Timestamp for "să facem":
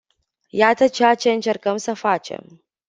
1.77-2.63